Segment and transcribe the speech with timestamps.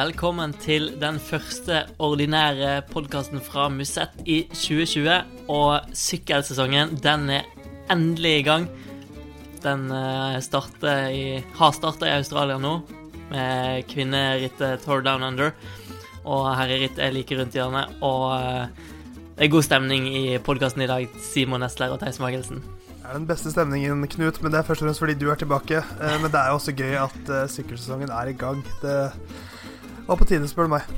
[0.00, 5.10] Velkommen til den første ordinære podkasten fra Musett i 2020.
[5.52, 7.50] Og sykkelsesongen, den er
[7.92, 8.64] endelig i gang.
[9.60, 12.78] Den eh, i, har starta i Australia nå,
[13.28, 15.52] med kvinnerittet Tour Down Under.
[16.24, 17.92] Og herrerittet er like rundt hjørnet.
[18.00, 18.72] Og eh,
[19.36, 22.64] det er god stemning i podkasten i dag, Simon Nesler og Theis Magelsen.
[22.88, 25.44] Det er den beste stemningen, Knut, men det er først og fremst fordi du er
[25.44, 25.84] tilbake.
[25.84, 28.64] Eh, Men det er jo også gøy at sykkelsesongen er i gang.
[28.80, 28.98] Det
[30.10, 30.94] var på tide, spør du meg.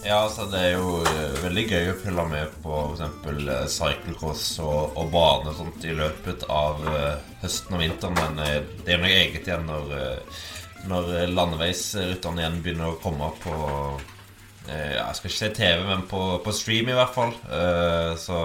[0.00, 3.74] Ja, altså det er jo eh, veldig gøy å følge med på f.eks.
[3.74, 8.16] cyclecross og, og bane og sånt i løpet av eh, høsten og vinteren.
[8.16, 10.40] Men eh, det er noe eget igjen når, eh,
[10.88, 13.54] når landeveisrutene igjen begynner å komme på
[14.70, 17.36] eh, ja, Jeg skal ikke si TV, men på, på stream i hvert fall.
[17.52, 18.40] Eh, så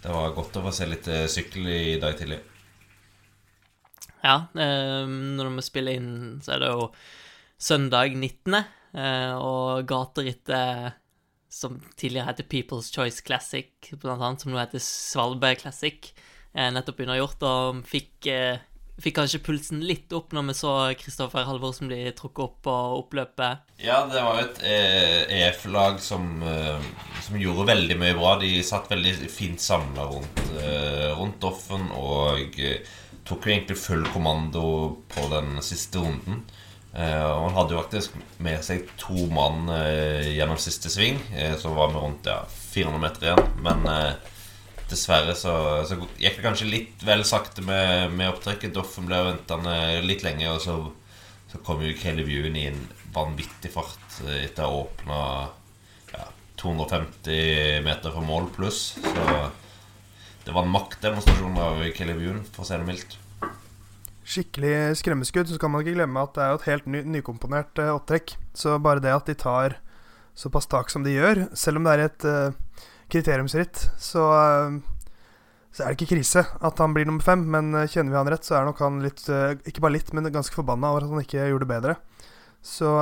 [0.00, 2.40] det var godt å få se litt eh, sykkel i dag tidlig.
[4.24, 6.92] Ja, eh, når vi spiller inn, så er det jo
[7.60, 10.96] søndag 19., eh, og gaterittet
[11.50, 16.12] som tidligere heter People's Choice Classic, blant annet, som nå heter Svalbard Classic,
[16.54, 18.62] er nettopp undergjort, og fikk, eh,
[19.02, 23.66] fikk kanskje pulsen litt opp når vi så Kristoffer Halvorsen bli trukket opp på oppløpet.
[23.82, 26.88] Ja, det var jo et eh, EF-lag som, eh,
[27.26, 28.36] som gjorde veldig mye bra.
[28.38, 32.82] De satt veldig fint samla rundt, eh, rundt Doffen og eh,
[33.26, 34.64] tok jo egentlig full kommando
[35.10, 36.44] på den siste runden.
[36.90, 41.20] Eh, og han hadde jo faktisk med seg to mann eh, gjennom siste sving,
[41.54, 42.42] så som var med rundt ja,
[42.74, 43.44] 400 meter igjen.
[43.62, 44.30] Men eh,
[44.90, 45.54] dessverre så,
[45.86, 48.74] så gikk det kanskje litt vel sakte med, med opptrekket.
[48.74, 50.76] Doffen ble ventende litt lenge, og så,
[51.52, 52.82] så kom jo Caleb Ewan i en
[53.14, 55.22] vanvittig fart eh, etter å ha åpna
[56.14, 56.28] ja,
[56.62, 58.82] 250 meter fra mål pluss.
[59.00, 59.26] Så
[60.46, 63.18] det var en maktdemonstrasjon av Caleb Ewan, for å si det mildt.
[64.30, 65.48] Skikkelig skremmeskudd.
[65.50, 68.36] Så kan man ikke glemme at det er et helt ny, nykomponert uh, opptrekk.
[68.54, 69.80] Så bare det at de tar
[70.38, 75.18] såpass tak som de gjør, selv om det er et uh, kriteriumsritt, så, uh,
[75.74, 77.42] så er det ikke krise at han blir nummer fem.
[77.50, 79.26] Men kjenner vi han rett, så er nok han litt
[79.66, 81.96] Ikke bare litt, men ganske forbanna over at han ikke gjorde det bedre.
[82.62, 82.92] Så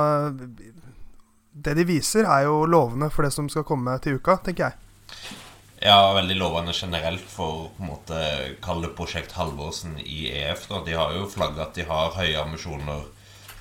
[1.59, 5.45] det de viser, er jo lovende for det som skal komme til uka, tenker jeg.
[5.81, 8.17] Ja, veldig lovende generelt for på en måte
[8.63, 10.65] kalle Prosjekt Halvorsen i EF.
[10.67, 10.81] Da.
[10.83, 13.05] De har jo flagga at de har høye ambisjoner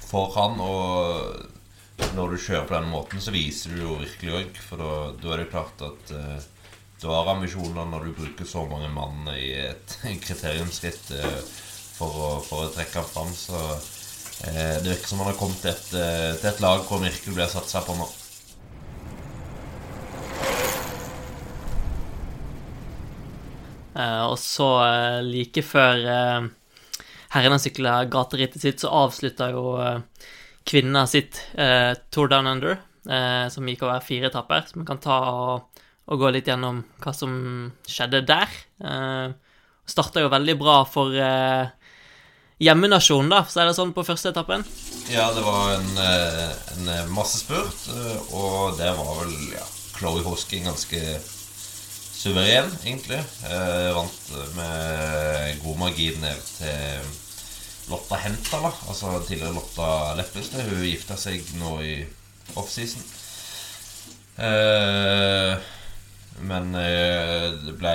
[0.03, 0.59] for han.
[0.59, 4.61] Og når du kjører på den måten, så viser du jo virkelig òg.
[4.67, 4.91] For da,
[5.31, 6.43] er det klart at uh,
[6.99, 11.43] du har ambisjoner når du bruker så mange mann i et kriteriumsskritt uh,
[12.01, 13.31] for, å, for å trekke ham fram.
[13.31, 16.99] Så uh, det virker som han har kommet til et, eh, til et lag hvor
[16.99, 18.11] han virkelig blir satsa på nå.
[24.29, 26.49] Og så, eh, like før eh,
[27.35, 29.99] herrene sykla gaterittet sitt, så avslutta jo eh,
[30.69, 34.69] kvinna sitt eh, Tour Down Under, eh, som gikk over fire etapper.
[34.69, 37.35] Så vi kan ta og, og gå litt gjennom hva som
[37.89, 38.59] skjedde der.
[38.85, 39.29] Eh,
[39.89, 41.71] Starta jo veldig bra for eh,
[42.61, 44.61] hjemmenasjonen, da, så er det sånn på første etappen.
[45.09, 49.65] Ja, det var en, eh, en massespurt, eh, og det var vel ja,
[49.97, 51.01] Chloé Hosking ganske
[52.19, 53.21] suveren, egentlig.
[53.47, 57.09] Eh, vant med god margin ned til
[57.89, 60.67] Lotta Hentala, altså tidligere Lotta Leppestad.
[60.69, 61.95] Hun gifta seg nå i
[62.59, 63.05] offseason.
[64.39, 65.69] Eh,
[66.49, 67.95] men eh, det ble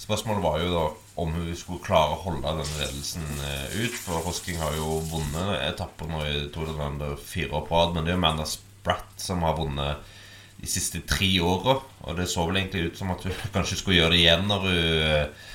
[0.00, 0.84] Spørsmålet var jo da
[1.20, 3.96] om hun skulle klare å holde den ledelsen eh, ut.
[4.00, 7.92] For Hosking har jo vunnet etapper nå i Tour de Lander fire år på rad.
[7.94, 10.16] Men det er jo Amanda Spratt som har vunnet
[10.60, 11.78] de siste tre åra.
[12.06, 14.66] Og det så vel egentlig ut som at hun kanskje skulle gjøre det igjen når
[14.66, 14.78] hun,
[15.08, 15.50] eh,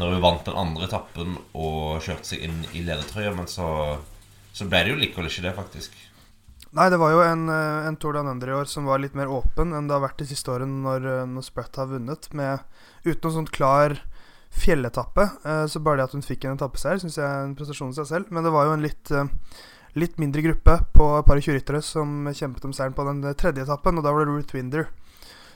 [0.00, 3.34] når hun vant den andre etappen og kjørte seg inn i ledertrøya.
[3.36, 3.68] Men så,
[4.52, 5.98] så ble det jo likevel ikke det, faktisk.
[6.72, 9.28] Nei, det var jo en, eh, en Tour Down i år som var litt mer
[9.32, 12.64] åpen enn det har vært de siste årene når, eh, når Spratt har vunnet, med,
[13.04, 13.98] uten noen sånn klar
[14.52, 15.24] fjelletappe.
[15.72, 18.04] Så bare det at hun fikk en etappeseier, syns jeg er en prestasjon i seg
[18.10, 18.32] selv.
[18.36, 19.08] Men det var jo en litt,
[19.98, 23.22] litt mindre gruppe på et par og tjue ryttere som kjempet om seieren på den
[23.28, 24.88] eh, tredje etappen, og da var det Ruth Winder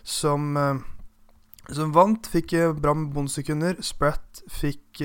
[0.04, 0.82] som, eh,
[1.72, 2.28] som vant.
[2.32, 3.80] Fikk eh, bra med bonussekunder.
[3.84, 5.04] Spratt fikk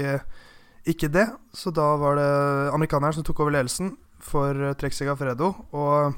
[0.87, 2.31] ikke det, så da var det
[2.73, 5.53] amerikaneren som tok over ledelsen for Trek Segafredo.
[5.77, 6.15] Og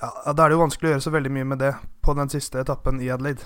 [0.00, 1.72] ja, da er det jo vanskelig å gjøre så veldig mye med det
[2.02, 3.44] på den siste etappen i Adelaide.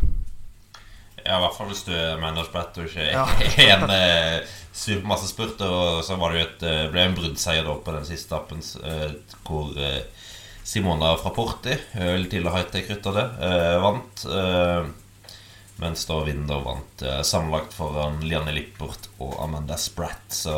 [1.26, 3.25] Ja, i hvert fall hvis du er Mander Spratt og ikke Ja.
[3.75, 5.62] en eh, supermassespurt.
[5.67, 9.17] Og så var det jo et, eh, ble en bruddseier på den siste appen eh,
[9.46, 10.05] hvor eh,
[10.67, 14.25] Simona fra Porti, eh, til å hightech-rytta det, eh, vant.
[14.26, 14.87] Eh,
[15.78, 20.25] mens da Winder vant sammenlagt foran Lianne Lippert og Amanda Spratt.
[20.32, 20.55] Så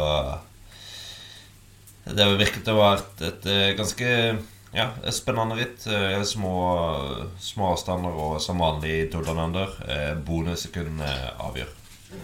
[2.06, 3.48] det virket å være et, et,
[3.80, 4.12] ganske
[4.76, 5.86] Ja, spennende ritt.
[5.86, 6.52] Eh, små,
[7.40, 9.72] små avstander og som vanlig i Tour Down Under.
[9.88, 11.70] Eh, Bonussekund eh, avgjør.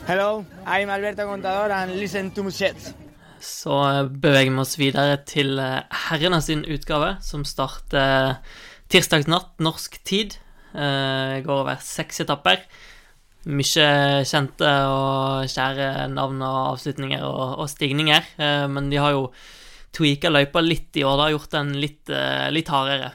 [0.09, 2.93] Hello, I'm Alberto Contador and listen to Musette.
[3.41, 3.77] Så
[4.09, 8.39] beveger vi oss videre til herrene sin utgave, som starter
[8.93, 10.39] tirsdag natt norsk tid.
[10.73, 12.63] Går over seks etapper.
[13.45, 18.33] Mye kjente og kjære navn og avslutninger og, og stigninger,
[18.73, 19.29] men de har jo
[19.95, 23.13] tweaka løypa litt i år, da, gjort den litt, uh, litt, hardere.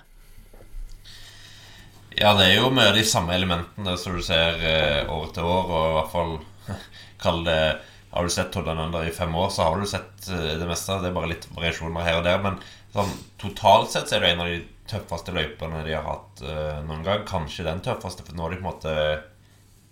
[2.19, 5.47] Ja, det er jo mye av de samme elementene som du ser uh, år til
[5.47, 6.35] år, og i hvert fall
[7.23, 7.61] kall det
[8.09, 10.97] Har du sett Todd Under i fem år, så har du sett uh, det meste.
[11.03, 12.41] Det er bare litt variasjoner her og der.
[12.41, 12.57] Men
[12.95, 13.11] sånn,
[13.41, 16.41] totalt sett så er det en av de tøffeste løypene de har hatt
[16.87, 17.21] noen gang.
[17.29, 18.93] Kanskje den tøffeste, for nå har de på en måte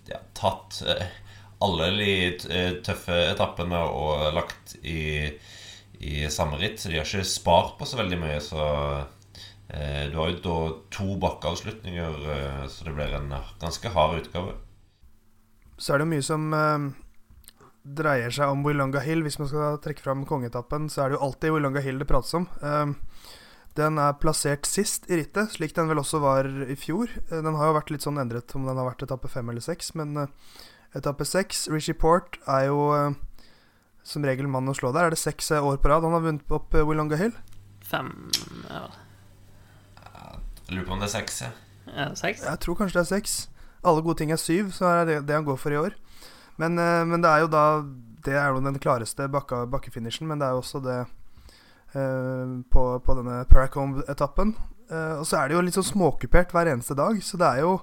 [0.10, 0.80] ja, tatt
[1.62, 2.16] alle de
[2.81, 5.30] tøffe etappene og lagt i
[6.00, 6.80] i samme ritt.
[6.80, 8.38] Så de har ikke spart på så veldig mye.
[8.44, 8.62] Så
[9.70, 10.60] eh, du har jo da
[10.94, 14.56] to bakkeavslutninger, eh, så det blir en ganske hard utgave.
[15.78, 16.88] Så er det mye som eh,
[17.98, 19.24] dreier seg om Willonga Hill.
[19.26, 22.34] Hvis man skal trekke fram kongeetappen, så er det jo alltid Willonga Hill det prates
[22.38, 22.48] om.
[22.62, 22.94] Eh,
[23.78, 27.12] den er plassert sist i rittet, slik den vel også var i fjor.
[27.28, 29.64] Eh, den har jo vært litt sånn endret om den har vært etappe fem eller
[29.64, 30.32] seks, men eh,
[30.98, 32.82] etappe seks, Richie Port, er jo
[34.07, 35.07] som regel mann å slå der.
[35.07, 37.36] Er det seks eh, år på rad han har vunnet opp uh, Willonga Hill?
[37.88, 38.12] Fem
[38.69, 38.88] ja.
[40.68, 41.42] Jeg lurer på om det er seks.
[41.44, 41.51] Ja.
[41.88, 42.44] Ja, seks?
[42.44, 43.36] Jeg tror kanskje det er seks.
[43.88, 45.95] Alle gode ting er syv, så er det det han går for i år.
[46.59, 47.65] Men, uh, men det er jo da
[48.27, 50.98] Det er jo den klareste bakka, bakkefinishen, men det er jo også det
[51.95, 54.51] eh, på, på, denne Paracombe-etappen.
[54.89, 57.77] og så er det jo litt sånn småkupert hver eneste dag, så det er jo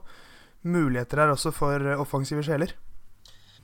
[0.69, 2.75] muligheter her også for offensive sjeler.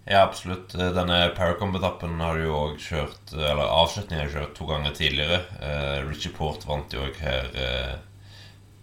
[0.05, 0.75] Ja, absolutt.
[0.75, 4.97] Eh, denne Paracomb-etappen har du jo òg kjørt Eller avslutningen har du kjørt to ganger
[4.97, 5.43] tidligere.
[5.61, 7.93] Uh, Richie Port vant jo òg her uh,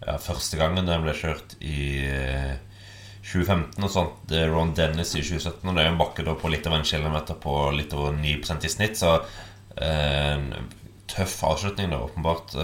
[0.05, 2.53] ja, første gangen den ble kjørt i uh,
[3.25, 4.21] 2015 og sånt.
[4.29, 6.69] Det er Ron Dennis i 2017, og det er jo en bakke da på litt
[6.69, 9.17] over en kilometer på litt over 9 i snitt, så
[9.83, 10.45] en
[11.11, 12.55] tøff avslutning, da, åpenbart.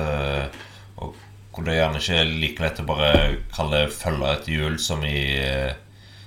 [1.04, 1.18] og
[1.54, 3.12] hvor det gjerne ikke er like lett å bare
[3.54, 5.20] kalle følge et hjul som i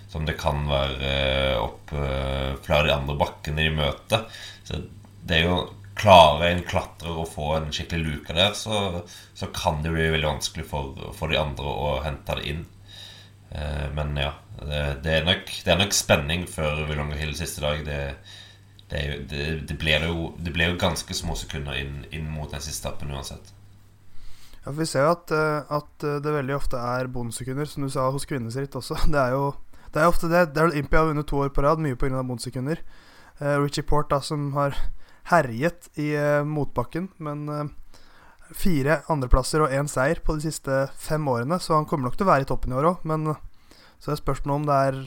[0.08, 4.42] som det kan være eh, opp fra flere av de andre bakkene de møter.
[4.66, 4.84] Så
[5.26, 5.58] det er jo
[5.96, 9.00] Klarer en klatrer å få en skikkelig luke der, så,
[9.32, 12.66] så, kan det bli veldig vanskelig for, for, de andre å hente det inn.
[13.48, 17.80] Eh, men ja, det, er nok, det, er nok, spenning før Willonger Hill siste dag.
[17.88, 18.00] Det,
[18.92, 19.06] det,
[19.70, 23.54] det, blir jo, jo ganske små sekunder inn, inn mot den siste etappen uansett.
[24.66, 25.32] Ja, for Vi ser jo at,
[25.80, 29.00] at, det veldig ofte er bondsekunder, som du sa hos kvinnesritt også.
[29.14, 29.54] Det er jo
[29.94, 30.48] det er ofte det.
[30.56, 32.22] Daryl Impey har vunnet to år på rad, mye pga.
[32.26, 32.82] bondsekunder.
[33.40, 34.76] Uh, Richie Port, da, som har
[35.30, 37.66] herjet i uh, motbakken, men uh,
[38.54, 42.26] fire andreplasser og én seier på de siste fem årene, så han kommer nok til
[42.28, 43.06] å være i toppen i år òg.
[43.08, 43.34] Men
[43.98, 45.00] så er spørsmålet om det er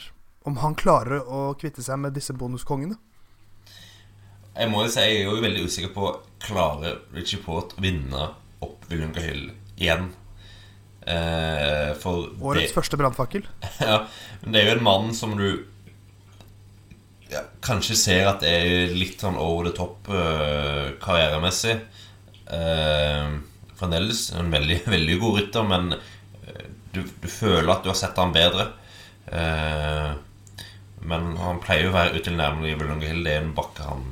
[0.50, 2.98] om han klarer å kvitte seg med disse bonuskongene.
[4.60, 6.10] Jeg må jo si jeg er jo veldig usikker på
[6.44, 8.32] Klarer Richie Port å vinne
[8.66, 10.10] opp William Cahill igjen.
[11.10, 13.48] Eh, Årets det, første brannfakkel.
[13.82, 14.04] ja,
[14.44, 15.48] men det er jo en mann som du
[17.30, 21.80] ja, kanskje ser at det er litt sånn over the top uh, karrieremessig.
[22.50, 23.42] Uh,
[23.80, 26.64] fremdeles en veldig, veldig god rytter, men uh,
[26.94, 28.70] du, du, føler at du har sett han bedre.
[29.30, 30.14] Uh,
[31.10, 33.22] men han pleier jo å være utilnærmelig i Vulunga Hill.
[33.26, 34.10] Det er en bakke han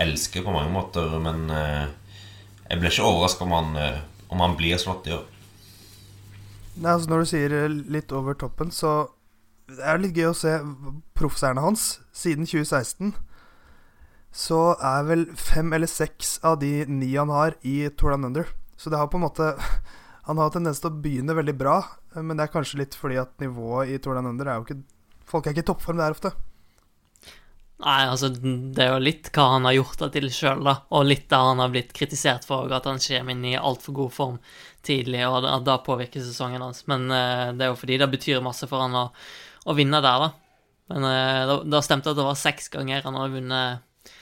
[0.00, 1.12] elsker på mange måter.
[1.22, 3.76] Men jeg blir ikke overraska om,
[4.34, 5.28] om han blir slått i år.
[6.80, 9.10] Nei, altså Når du sier eh, litt over toppen, så
[9.70, 10.54] er det litt gøy å se
[11.18, 11.98] proffseierne hans.
[12.16, 13.12] Siden 2016
[14.30, 18.46] så er vel fem eller seks av de ni han har, i Tour Down Under.
[18.78, 19.52] Så det har på en måte
[20.28, 21.80] Han har tendens til å begynne veldig bra,
[22.14, 24.82] men det er kanskje litt fordi at nivået i Tour Down Under er jo ikke
[25.30, 26.32] Folk er ikke i toppform der ofte.
[27.80, 30.74] Nei, altså, det er jo litt hva han har gjort det til sjøl, da.
[30.92, 34.12] Og litt der han har blitt kritisert for at han kommer inn i altfor god
[34.12, 34.36] form
[34.84, 36.82] tidlig, og at det påvirker sesongen hans.
[36.90, 39.06] Men uh, det er jo fordi det betyr masse for han å,
[39.64, 40.68] å vinne der, da.
[40.92, 44.12] Men uh, da, da stemte at det var seks ganger han har vunnet,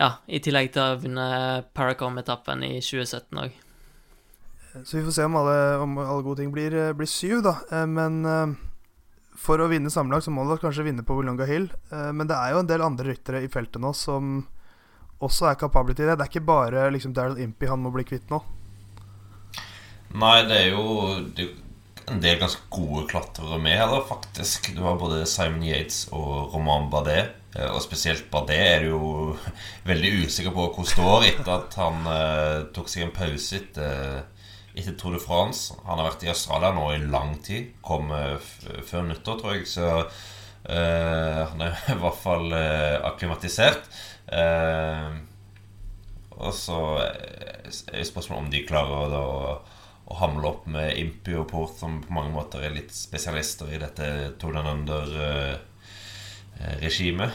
[0.00, 3.56] ja, i tillegg til å ha vunnet Paracom-etappen i 2017 òg.
[4.84, 7.56] Så vi får se om alle, om alle gode ting blir, blir syv, da.
[7.88, 8.69] Men men
[9.40, 11.70] for å vinne sammenlagt så må du kanskje vinne på Willonga Hill.
[11.92, 14.42] Eh, men det er jo en del andre ryttere i feltet nå som
[15.20, 16.18] også er kapable til det.
[16.18, 18.40] Det er ikke bare liksom Daryl Impey han må bli kvitt nå.
[20.20, 20.84] Nei, det er jo
[21.36, 21.58] det er
[22.10, 24.72] en del ganske gode klatrere med her, da, faktisk.
[24.74, 27.36] Du har både Simon Yates og Roman Bardet.
[27.54, 29.12] Eh, og spesielt Bardet er du jo
[29.90, 34.26] veldig usikker på hvor står etter at han eh, tok seg en pause etter,
[34.80, 35.74] etter Tour de France.
[35.86, 37.64] Han har vært i Australia nå i lang tid.
[37.84, 39.66] Kom før nyttår, tror jeg.
[39.70, 39.86] Så
[40.68, 43.82] uh, han er i hvert fall uh, akklimatisert.
[44.30, 45.10] Uh,
[46.40, 49.20] og så er spørsmålet om de klarer å,
[50.08, 53.82] å hamle opp med Impi og Port, som på mange måter er litt spesialister i
[53.82, 54.04] dette
[54.40, 57.32] Tour de Under-regimet.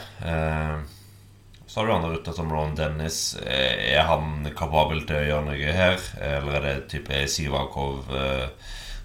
[1.76, 3.36] Så har du andre rutter som Ron Dennis.
[3.44, 5.98] Er han kapabel til å gjøre noe her?
[6.24, 8.06] Eller er det type Sivakov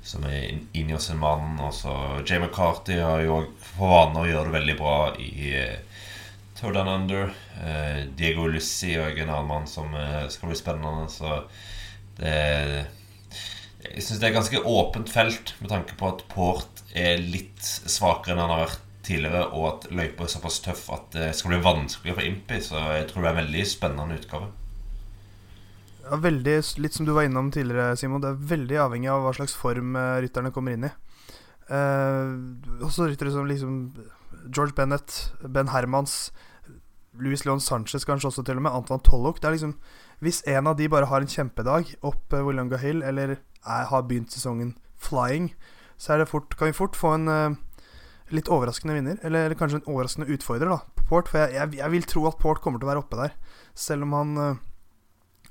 [0.08, 1.60] som er inni oss en mann?
[1.60, 1.92] Også
[2.24, 3.42] Jay McCarthy har jo
[3.74, 5.52] for vane å gjøre det veldig bra i
[6.62, 7.34] Tour Down Under.
[7.60, 11.12] Eh, Diego Lussi er en annen mann som eh, skal bli spennende.
[11.12, 11.42] Så
[12.22, 12.38] det
[13.82, 18.38] Jeg syns det er ganske åpent felt med tanke på at Port er litt svakere
[18.38, 21.62] enn han har vært tidligere, og at løypa er såpass tøff at det skal bli
[21.66, 22.60] vanskelig for Impi.
[22.64, 24.52] Så jeg tror det er en veldig spennende utgave.
[26.02, 28.24] Ja, veldig, Litt som du var innom tidligere, Simon.
[28.24, 30.94] Det er veldig avhengig av hva slags form eh, rytterne kommer inn i.
[31.72, 32.32] Eh,
[32.84, 33.76] også ryttere som liksom
[34.50, 36.32] George Bennett, Ben Hermans,
[37.20, 39.42] Louis Leon Sanchez kanskje også til og med, Antoine Tollock.
[39.42, 39.76] Det er liksom
[40.22, 43.32] Hvis en av de bare har en kjempedag opp Wollonga Willanga Hill, eller
[43.66, 45.54] er, har begynt sesongen flying,
[45.98, 47.58] så fort, kan vi fort få en uh,
[48.36, 49.20] litt overraskende vinner.
[49.22, 51.32] Eller, eller, kanskje en overraskende utfordrer da på Port.
[51.32, 53.38] For jeg, jeg, jeg, vil tro at Port kommer til å være oppe der.
[53.78, 54.62] Selv om han uh,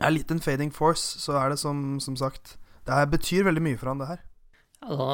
[0.00, 2.56] er litt en fading force, så er det som, som sagt
[2.86, 4.22] Det her betyr veldig mye for han, det her.
[4.86, 5.08] Altså,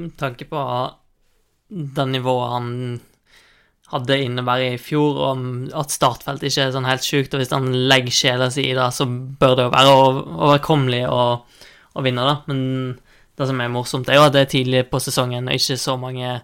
[0.00, 0.60] med tanke på
[1.74, 2.70] det nivået han
[3.92, 5.42] hadde innebæret i fjor, og
[5.76, 7.34] at startfeltet ikke er sånn helt sjukt.
[7.34, 9.96] Og hvis han legger sjela si i det, så bør det jo være
[10.48, 11.24] overkommelig å,
[11.92, 12.36] å, vinne, da.
[12.50, 12.62] Men
[13.36, 15.96] det som er morsomt, er jo at det er tidlig på sesongen, og ikke så
[16.00, 16.38] mange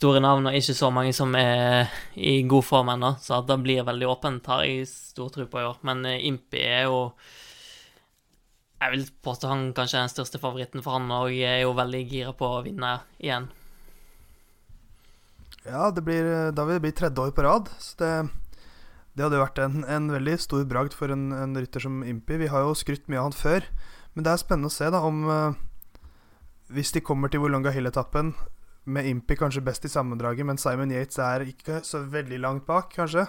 [0.00, 3.12] store navn, og ikke så mange som er i god form ennå.
[3.20, 5.78] Så det blir veldig åpent, har jeg stor tro på i år.
[5.84, 7.10] Men uh, Impi er jo
[8.80, 11.76] Jeg vil påstå han kanskje er den største favoritten for han, og jeg er jo
[11.76, 13.50] veldig gira på å vinne igjen.
[15.66, 17.68] Ja, det blir, eh, da vil det bli tredje år på rad.
[17.76, 18.12] Så det,
[19.12, 22.38] det hadde vært en, en, veldig stor bragd for en, en, rytter som Impi.
[22.40, 23.68] Vi har jo skrytt mye av han før.
[24.14, 25.52] Men det er spennende å se da om uh,
[26.72, 28.32] Hvis de kommer til Wolonga Hill-etappen
[28.92, 32.92] med Impy kanskje best i sammendraget, men Simon Yates er ikke så veldig langt bak,
[32.94, 33.26] kanskje.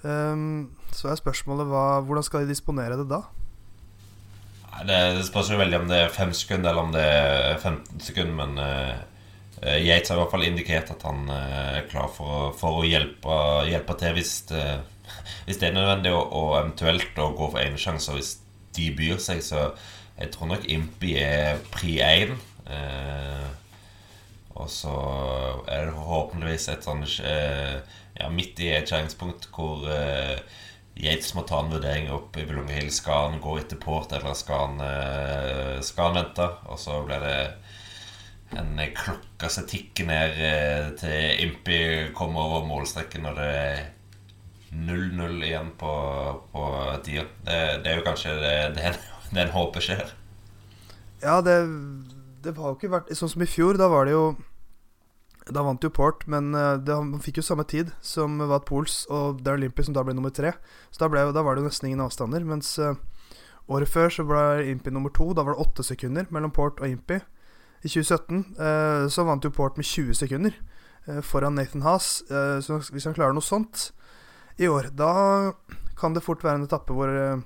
[0.00, 3.24] Um, så er spørsmålet hva, hvordan skal de disponere det da?
[4.86, 8.36] Det spørs jo veldig om det er fem sekunder eller om det er 15 sekunder,
[8.44, 9.06] men uh
[9.60, 13.34] Yates har i hvert fall indikert at han uh, er klar for for å hjelpe,
[13.68, 14.62] hjelpe, til hvis det,
[15.44, 18.38] hvis det, er nødvendig, og, og eventuelt å gå for enesjanser hvis
[18.76, 19.42] de byr seg.
[19.44, 19.66] Så
[20.16, 22.38] jeg tror nok Impy er pri én.
[22.70, 23.46] Eh,
[24.58, 24.94] og så
[25.70, 27.76] er det forhåpentligvis et sånn eh,
[28.18, 30.40] ja, midt i et skjæringspunkt hvor eh,
[31.00, 32.90] Yates må ta en vurdering opp i Vulunga Hill.
[32.92, 36.48] Skal han gå etter Port, eller skal han, eh, skal han vente?
[36.68, 37.38] Og så blir det
[38.58, 41.80] en klokka som tikker ned til Impi
[42.18, 43.82] kommer over målstreken når det er
[44.74, 45.92] 0-0 igjen på,
[46.52, 46.64] på
[47.06, 47.26] tida.
[47.46, 48.92] Det, det, er jo kanskje det, det,
[49.30, 50.12] det en håper skjer.
[51.22, 51.56] Ja, det,
[52.44, 54.24] det har jo ikke vært Sånn som i fjor, da var det jo
[55.50, 59.02] Da vant jo Port, men eh, det, han fikk jo samme tid som Wat Pools
[59.10, 60.52] og Darren Limpy, som da ble nummer tre.
[60.92, 62.44] Så da, ble, da var det jo nesten ingen avstander.
[62.46, 62.92] Mens uh,
[63.70, 65.30] året før så ble Impi nummer to.
[65.34, 67.20] Da var det åtte sekunder mellom Port og Impi.
[67.80, 70.56] I 2017 eh, så vant jo Port med 20 sekunder
[71.08, 72.20] eh, foran Nathan Haas.
[72.28, 73.88] Eh, så hvis han klarer noe sånt
[74.60, 75.54] i år, da
[75.96, 77.40] kan det fort være en etappe hvor, eh,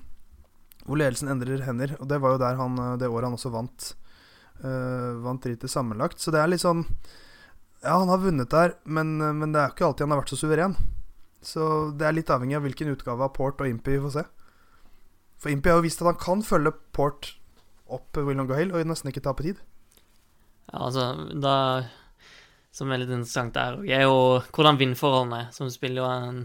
[0.88, 1.94] hvor ledelsen endrer hender.
[2.00, 3.92] Og det var jo der han, eh, det året han også vant
[4.64, 6.20] uh, Vant rittet sammenlagt.
[6.20, 6.84] Så det er litt sånn
[7.84, 10.40] Ja, han har vunnet der, men, men det er ikke alltid han har vært så
[10.40, 10.76] suveren.
[11.44, 14.24] Så det er litt avhengig av hvilken utgave av Port og Impy vi får se.
[15.36, 17.34] For Impy har jo vist at han kan følge Port
[17.92, 19.60] opp Willonga Gahill og nesten ikke tape tid.
[20.72, 21.56] Ja, altså, da
[22.74, 26.40] som er litt interessant der, er jo hvordan vindforholdene som spiller jo en,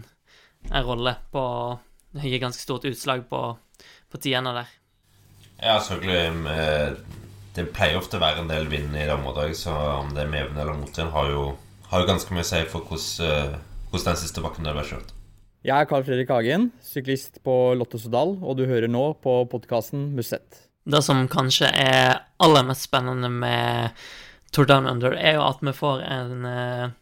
[0.70, 1.42] en rolle på
[2.22, 3.40] gir ganske stort utslag på,
[4.10, 4.76] på tidene der.
[5.60, 6.94] Ja, selvfølgelig.
[7.60, 10.30] Det pleier ofte å være en del vind i det området, så om det er
[10.32, 11.32] medvind eller motvind, har,
[11.90, 13.58] har, jo ganske mye å si for hvordan,
[13.90, 15.12] hvordan den siste bakken der ble kjørt.
[15.60, 20.06] Jeg er Carl Fredrik Hagen, syklist på Lotto Sodal, og du hører nå på podkasten
[20.16, 20.62] Musett.
[20.88, 23.92] Det som kanskje er aller mest spennende med
[24.56, 26.96] Tour Down Under, er jo at vi får en uh,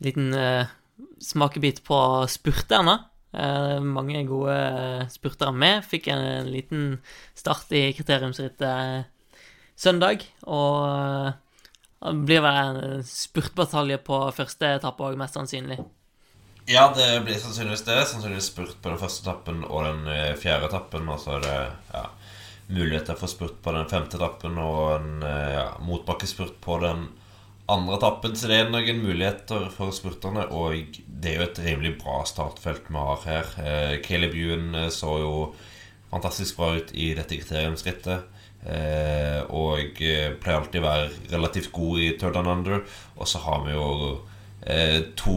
[0.00, 0.72] liten uh,
[1.20, 2.00] smakebit på
[2.32, 2.96] spurterne.
[3.36, 4.56] Uh, mange gode
[5.12, 5.84] spurtere med.
[5.84, 6.88] Fikk en, en liten
[7.36, 9.12] start i kriteriumsrittet
[9.78, 10.26] søndag.
[10.46, 11.30] Og
[12.02, 15.78] det blir vel en spurtbatalje på første etappe òg, mest sannsynlig.
[16.68, 18.00] Ja, det blir sannsynligvis det.
[18.10, 21.08] Sannsynligvis spurt på den første etappen og den fjerde etappen.
[21.08, 21.60] Og så er det
[21.94, 22.04] ja,
[22.68, 27.08] muligheter for spurt på den femte etappen og en ja, motbakkespurt på den
[27.68, 28.36] andre etappen.
[28.36, 32.88] Så det er noen muligheter for spurterne, og det er jo et rimelig bra startfelt
[32.88, 33.50] vi har her.
[33.64, 35.32] Eh, Caleb Ewan så jo
[36.10, 38.34] fantastisk bra ut i dette kriteriumsrittet.
[38.68, 42.82] Eh, og pleier alltid å være relativt god i third and under.
[43.16, 43.88] Og så har vi jo
[44.68, 45.34] Eh, to,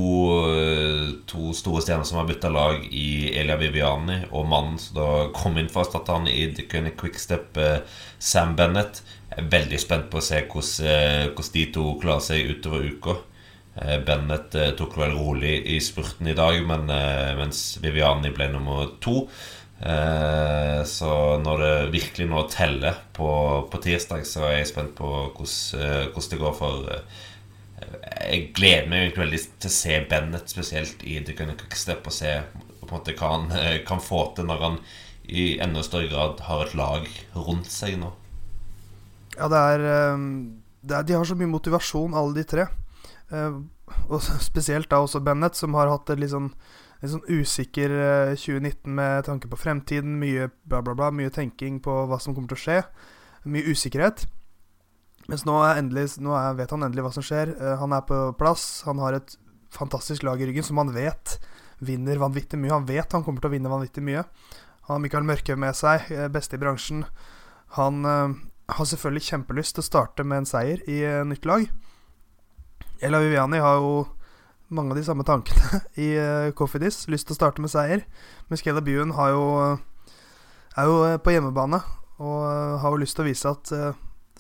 [1.30, 5.60] to, store stjerner som har bytta lag i Elia Viviani, og mannen som da kom
[5.62, 9.04] inn for å erstatte han i Dickon Quickstep, eh, Sam Bennett.
[9.30, 12.88] Jeg er veldig spent på å se hvordan, eh, hvordan de to klarer seg utover
[12.90, 13.20] uka.
[14.06, 16.88] Bennett tok vel rolig i spurten i dag, men,
[17.40, 19.30] mens Viviani ble nummer to.
[19.81, 21.11] Så
[21.41, 23.29] når det virkelig nå teller på,
[23.71, 26.91] på tirsdag, så er jeg spent på hvordan, hvordan det går for
[27.81, 32.15] jeg gleder meg egentlig veldig til å se Bennett spesielt i The Gunner Cookstep, og
[32.15, 34.77] se på en måte hva han eh, kan få til når han
[35.31, 37.07] i enda større grad har et lag
[37.38, 38.11] rundt seg nå.
[39.38, 39.83] Ja, det er,
[40.83, 42.67] det er De har så mye motivasjon, alle de tre.
[43.31, 43.59] Eh,
[44.07, 44.19] og
[44.50, 46.51] spesielt da også Bennett, som har hatt et litt sånn,
[47.01, 47.93] litt sånn usikker
[48.38, 50.20] 2019 eh, med tanke på fremtiden.
[50.22, 51.10] Mye bla, bla, bla.
[51.15, 52.77] Mye tenking på hva som kommer til å skje.
[53.50, 54.27] Mye usikkerhet.
[55.29, 57.55] Mens nå, endelig, nå er, vet han endelig hva som skjer.
[57.58, 58.84] Uh, han er på plass.
[58.88, 59.36] Han har et
[59.74, 61.39] fantastisk lag i ryggen som han vet
[61.81, 62.75] vinner vanvittig mye.
[62.75, 64.25] Han vet han kommer til å vinne vanvittig mye.
[64.86, 67.05] Han har Mikael Mørkhaug med seg, uh, beste i bransjen.
[67.77, 68.34] Han øh,
[68.67, 71.63] har selvfølgelig kjempelyst til å starte med en seier i nytt lag.
[73.00, 73.93] Ella Viviani har jo
[74.72, 77.04] mange av de samme tankene i uh, Coffeedis.
[77.12, 78.06] Lyst til å starte med seier.
[78.51, 79.44] Mens Buen har jo,
[80.75, 81.82] er jo på hjemmebane
[82.22, 82.42] og
[82.84, 83.72] har jo lyst til å vise at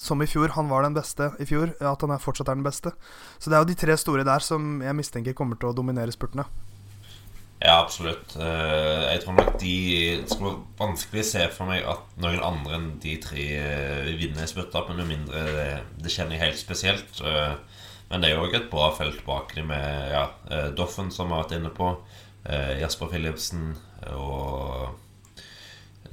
[0.01, 2.65] som i fjor, han var den beste i fjor, at han er fortsatt er den
[2.65, 2.93] beste.
[3.37, 6.13] Så det er jo de tre store der som jeg mistenker kommer til å dominere
[6.13, 6.47] spurtene.
[7.61, 8.33] Ja, absolutt.
[8.41, 9.75] Eh, jeg tror nok de
[10.25, 14.49] skal være vanskelig å se for meg at noen andre enn de tre eh, vinner
[14.49, 15.67] spurtlappen, med mindre det,
[16.01, 17.21] det kjenner jeg helt spesielt.
[18.11, 20.25] Eh, men det er jo òg et bra felt bak dem med ja,
[20.75, 21.93] Doffen, som vi har vært inne på,
[22.81, 23.75] Jasper Philipsen
[24.17, 24.97] og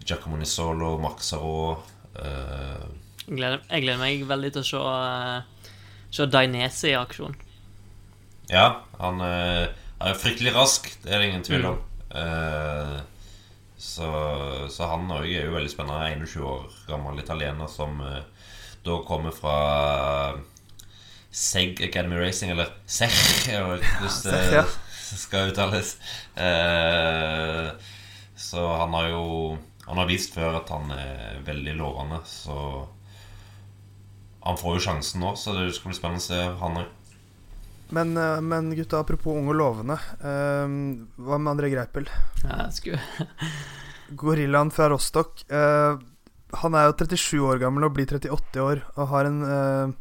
[0.05, 1.79] Giacomo Nisolo, Maxaro
[2.19, 5.71] jeg gleder, jeg gleder, meg veldig til å se,
[6.19, 7.37] se Dainese i aksjon.
[8.53, 11.81] Ja, han er fryktelig rask, det er det ingen tvil om.
[12.13, 12.95] Mm.
[13.79, 14.13] Så,
[14.73, 16.13] så, han òg er jo veldig spennende.
[16.25, 18.01] 21 år gammel italiener som
[18.85, 19.57] da kommer fra
[21.31, 23.51] Seg Academy Racing, eller SEG,
[24.03, 24.65] hvis det
[25.25, 25.97] skal uttales.
[28.39, 29.25] så han har jo
[29.89, 32.87] Han har vist før at han er veldig lovende, så
[34.45, 36.91] han får jo sjansen nå, så det skal bli spennende å se han òg.
[37.97, 39.97] Men, eh, men, gutta, apropos unge og lovende.
[40.21, 42.09] Uh, hva med André Greipel?
[42.45, 43.01] Ja, skulle
[44.21, 45.45] Gorillaen fra Rostock.
[45.53, 45.97] Uh,
[46.63, 49.97] han er jo 37 år gammel og blir 38 år og har en uh,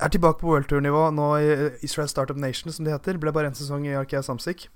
[0.00, 1.48] Er tilbake på World Tour-nivå nå i
[1.84, 3.18] Israel Startup Nation, som det heter.
[3.20, 4.68] Ble bare én sesong i Arkea Samsic.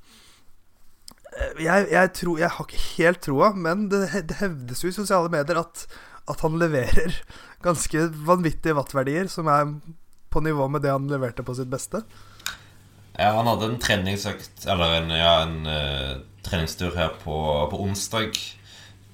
[1.58, 5.32] Jeg, jeg, tror, jeg har ikke helt troa, men det, det hevdes jo i sosiale
[5.32, 5.86] medier at
[6.30, 7.16] at han leverer
[7.64, 9.68] ganske vanvittige wattverdier, som er
[10.32, 12.02] på nivå med det han leverte på sitt beste.
[13.14, 17.36] Ja, han hadde en treningsøkt, eller en, ja, en uh, treningstur her på,
[17.70, 18.40] på onsdag,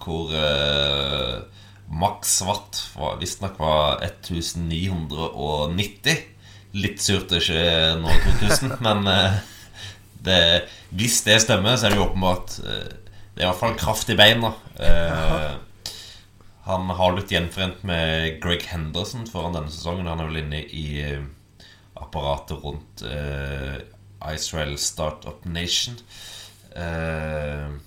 [0.00, 1.42] hvor uh,
[1.90, 2.78] maks watt
[3.20, 6.20] visstnok var 1990.
[6.78, 9.40] Litt surt det ikke nå 2000, men uh,
[10.22, 14.12] det, hvis det stemmer, så er det jo åpenbart Det er i hvert fall kraft
[14.12, 14.52] i beina.
[14.78, 15.58] Uh,
[16.68, 20.06] han har blitt gjenforent med Greg Henderson foran denne sesongen.
[20.06, 21.24] Han er vel inne i eh,
[21.98, 23.02] apparatet rundt
[24.28, 25.96] Israel Startup Nation.
[26.76, 27.80] Uh,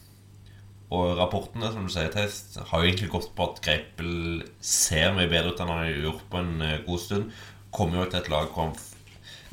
[0.93, 5.31] og rapportene som du sier, Test, har jo egentlig gått på at Greipel ser mye
[5.31, 7.39] bedre ut enn han har gjort på en uh, god stund.
[7.73, 8.77] Kommer jo til et lag hvor han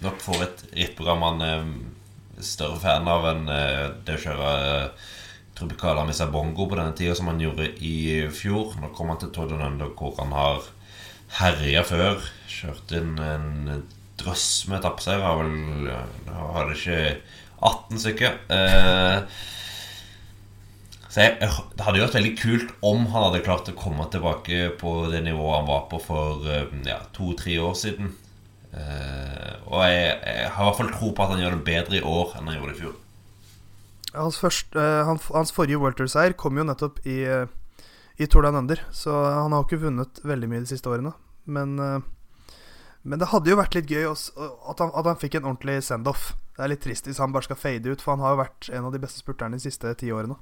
[0.05, 1.65] nok får et rittprogram han er
[2.45, 3.43] større fan av enn
[4.07, 4.53] det å kjøre
[5.61, 8.79] Tropicala med bongo på denne tida som han gjorde i fjor.
[8.81, 10.65] Nå kom han til Todonando hvor han har
[11.37, 12.25] herja før.
[12.49, 13.83] Kjørt inn en
[14.21, 15.21] drøss med etappeseiere.
[15.21, 15.91] Har vel
[16.31, 17.03] Har det ikke
[17.61, 18.39] 18 stykker.
[18.57, 19.43] Eh,
[21.11, 21.39] så jeg,
[21.75, 25.25] Det hadde jo vært veldig kult om han hadde klart å komme tilbake på det
[25.27, 28.13] nivået han var på for eh, ja, to-tre år siden.
[28.71, 31.97] Uh, og jeg, jeg, har i hvert fall tro på at han gjør det bedre
[31.99, 32.93] i år enn han gjorde i fjor.
[34.15, 37.51] Hans, første, uh, han, hans forrige World seier kom jo nettopp i, uh,
[38.15, 41.11] i Tour Down Under, så han har ikke vunnet veldig mye de siste årene.
[41.51, 41.73] Men,
[43.03, 44.37] men det hadde jo vært litt gøy også,
[44.71, 46.29] at, han, at, han, fikk en ordentlig send-off.
[46.55, 48.69] Det er litt trist hvis han bare skal fade ut, for han har jo vært
[48.77, 50.37] en av de beste spurterne de siste ti årene.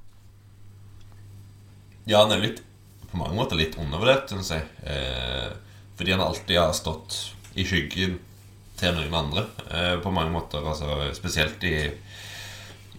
[2.05, 2.63] Ja, han er litt
[3.09, 4.65] på mange måter litt undervurdert, syns jeg.
[4.85, 5.49] Eh,
[5.97, 7.17] fordi han alltid har stått
[7.57, 8.19] i skyggen
[8.79, 9.47] til noen andre.
[9.73, 11.77] Eh, på mange måter, altså, spesielt i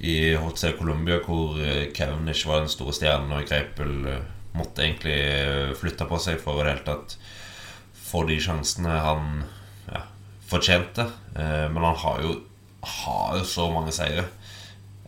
[0.01, 4.23] i HC Colombia, hvor eh, Kevin ikke var den store stjernen, og Greipel eh,
[4.57, 7.19] måtte egentlig eh, flytte på seg for å det tatt
[8.01, 9.43] få de sjansene han
[9.91, 10.07] ja,
[10.49, 11.05] fortjente.
[11.37, 12.39] Eh, men han har jo,
[12.81, 14.25] har jo så mange seire.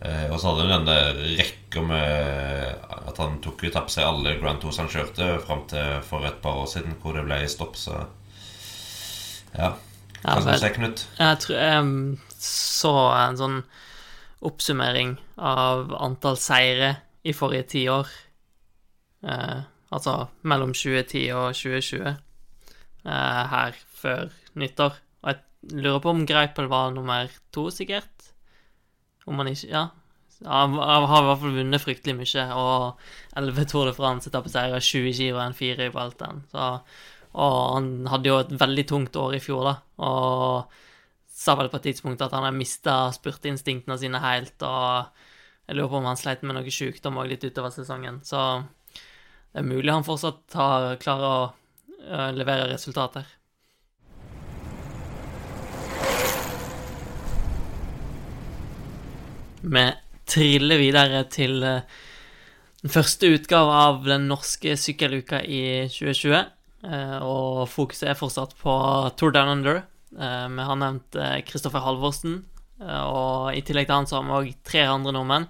[0.03, 4.35] Eh, og så hadde han den rekka med at han tok jo tappet seg alle
[4.41, 7.79] Grand Tours han kjørte, fram til for et par år siden, hvor det ble stopp,
[7.79, 8.05] så
[9.53, 9.75] Ja.
[10.23, 11.01] Hva skal du si, Knut?
[11.19, 13.57] Jeg tror jeg så en sånn
[14.43, 16.95] oppsummering av antall seire
[17.27, 18.11] i forrige tiår.
[19.23, 19.61] Eh,
[19.93, 20.17] altså
[20.49, 24.99] mellom 2010 og 2020 eh, her før nyttår.
[25.23, 28.32] Og jeg lurer på om Greipel var nummer to, sikkert.
[29.27, 29.89] Om han ikke Ja.
[30.43, 32.99] Han har i hvert fall vunnet fryktelig mye, og
[33.39, 36.43] 11 Tour de France etappeseiere, 20 giroen, 4 i Vueltaen.
[36.51, 36.81] Så
[37.33, 39.75] og han hadde jo et veldig tungt år i fjor, da.
[40.05, 40.81] Og
[41.33, 44.57] sa vel på et tidspunkt at han har mista spurteinstinktene sine helt.
[44.61, 48.21] Og jeg lurer på om han sleit med noe sykdom òg litt utover sesongen.
[48.27, 48.43] Så
[48.93, 53.25] det er mulig han fortsatt har, klarer å øh, levere resultater.
[59.63, 59.85] Vi
[60.27, 61.81] triller videre til øh,
[62.83, 66.41] den første utgave av den norske sykkeluka i 2020.
[66.83, 68.75] Eh, og fokuset er fortsatt på
[69.19, 69.85] Tour Down Under.
[70.19, 72.41] Eh, vi har nevnt Kristoffer Halvorsen,
[72.83, 75.47] eh, og i tillegg til han så har vi òg tre andre nordmenn.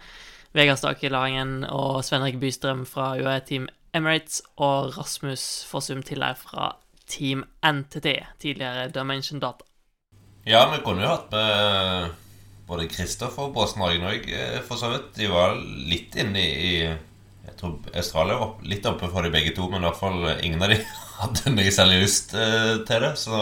[0.52, 6.74] Vegard Stake Laringen og Svenrik Bystrøm fra UAE Team Emirates og Rasmus Fossum Tiller fra
[7.08, 9.64] Team NTT, tidligere Dimension Data.
[10.44, 12.12] Ja, vi kunne jo hatt med
[12.72, 14.28] både Kristoffer og Båsen Hagen òg,
[14.66, 15.12] for så vidt.
[15.18, 16.74] De var litt inne i
[17.42, 20.62] Jeg tror Australia var litt oppe for de begge to, men i hvert fall ingen
[20.62, 20.78] av de
[21.20, 23.12] hadde noe særlig lyst eh, til det.
[23.20, 23.38] Så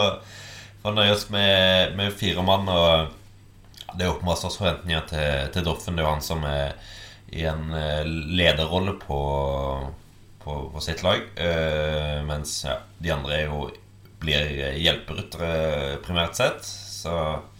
[0.81, 2.67] får nøye oss med, med, fire mann.
[2.69, 5.95] Og det er åpenbart størst forventninger til, til Doffen.
[5.95, 6.75] Det er jo han som er
[7.31, 8.03] i en eh,
[8.41, 9.21] lederrolle på,
[10.43, 11.23] på, på sitt lag.
[11.35, 13.69] Eh, mens ja, de andre jo
[14.21, 16.65] blir hjelperyttere primært sett.
[16.65, 17.50] Så eh,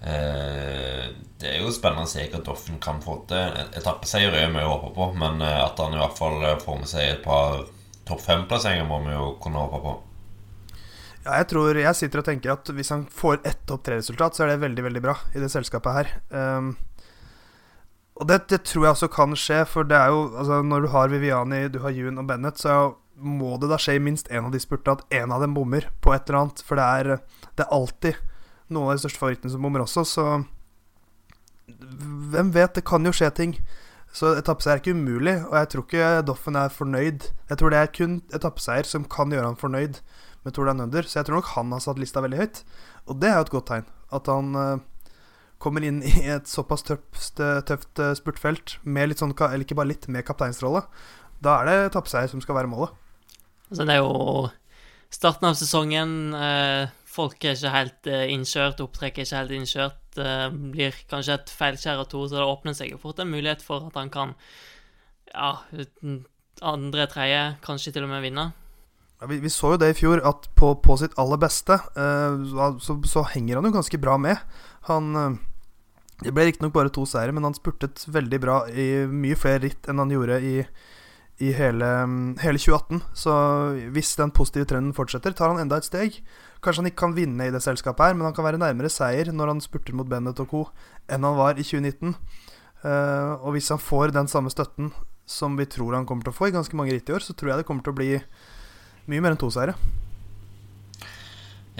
[0.00, 3.56] det er jo spennende å se hva Doffen kan få til.
[3.76, 7.08] Etappeseier er vi håper på, men eh, at han i hvert fall får med seg
[7.08, 7.64] et par
[8.08, 9.96] topp fem-plasseringer, må vi jo kunne håpe på.
[11.24, 14.44] Ja, jeg tror jeg sitter og tenker at hvis han får ett topp tre-resultat, så
[14.44, 16.14] er det veldig veldig bra i det selskapet her.
[16.32, 16.72] Um,
[18.20, 20.88] og det, det, tror jeg også kan skje, for det er jo altså, Når du
[20.92, 24.48] har Viviani, du har June og Bennett, så må det da skje i minst én
[24.48, 26.64] av de spurtene at én av dem bommer på et eller annet.
[26.64, 28.20] For det er, det er alltid
[28.70, 30.26] noen av de største favorittene som bommer også, så
[31.70, 32.74] Hvem vet?
[32.74, 33.52] Det kan jo skje ting.
[34.10, 37.28] Så etappeseier er ikke umulig, og jeg tror ikke Doffen er fornøyd.
[37.50, 40.00] Jeg tror det er kun etappeseier som kan gjøre han fornøyd
[40.42, 42.62] med Tour Down Under, så jeg tror nok han har satt lista veldig høyt.
[43.06, 43.86] Og det er jo et godt tegn.
[44.10, 44.82] At han uh,
[45.62, 49.92] kommer inn i et såpass tøft, tøft uh, spurtfelt med litt sånn, eller ikke bare
[49.92, 50.82] litt, med kapteinsrolle.
[51.44, 52.96] Da er det etappeseier som skal være målet.
[53.70, 54.48] Altså, det er jo
[55.14, 56.34] starten av sesongen.
[56.34, 60.20] Uh, folk er ikke helt innkjørt, opptrekket er ikke helt innkjørt.
[60.72, 64.10] blir kanskje et feilskjær to, så det åpner seg fort en mulighet for at han
[64.12, 64.34] kan
[65.30, 65.52] ja,
[66.62, 68.50] andre, tredje, kanskje til og med vinne.
[69.28, 72.40] Vi, vi, så jo det i fjor, at på, på sitt aller beste uh,
[72.80, 74.40] så, så, henger han jo ganske bra med.
[74.88, 75.12] Han
[76.20, 79.88] Det ble riktignok bare to seire, men han spurtet veldig bra i mye flere ritt
[79.88, 80.56] enn han gjorde i,
[81.40, 81.88] i hele,
[82.42, 83.00] hele, 2018.
[83.16, 83.34] Så
[83.94, 86.20] hvis den positive trenden fortsetter, tar han enda et steg.
[86.60, 89.32] Kanskje han ikke kan vinne i det selskapet her, men han kan være nærmere seier
[89.32, 90.66] når han spurter mot Bennett og co.
[91.08, 92.12] enn han var i 2019.
[92.80, 94.92] Uh, eh, og hvis han får den samme støtten
[95.28, 97.36] som vi tror han kommer til å få i ganske mange ritt i år, så
[97.36, 98.12] tror jeg det kommer til å bli
[99.10, 99.76] mye mer enn to seire.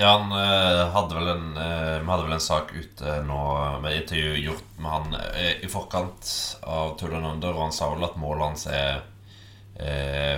[0.01, 3.40] Ja, han øh, hadde vel en øh, Vi hadde vel en sak ute nå
[3.83, 6.31] med intervju gjort med han øh, i forkant
[6.64, 9.03] av Tullenunder Under, og han sa vel at målet hans er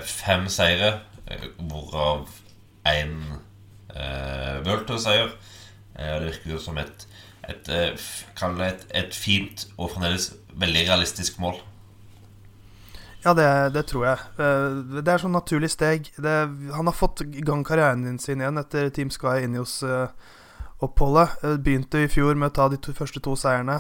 [0.07, 0.93] fem seire,
[1.59, 2.29] hvorav
[2.87, 3.17] én
[3.95, 5.33] eh, World Tour-seier.
[5.97, 7.07] det virker jo som et,
[7.49, 11.61] et, et, et fint og fremdeles veldig realistisk mål.
[13.25, 14.19] Ja, det, det, tror jeg.
[14.43, 16.11] Eh, det er sånn naturlig steg.
[16.19, 16.37] Det,
[16.75, 21.37] han har fått gang karrieren sin igjen etter Team Sky Inios-oppholdet.
[21.45, 23.79] Eh, begynte i fjor med å ta de to, første to seierne.